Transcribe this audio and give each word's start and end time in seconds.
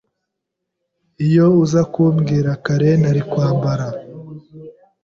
Iyo 1.27 1.45
uza 1.63 1.81
kumbwira 1.93 2.49
kare, 2.65 2.89
nari 3.01 3.21
kwambara. 3.29 3.87